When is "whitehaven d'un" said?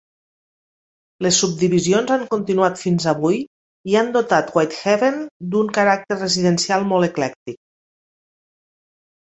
4.57-5.71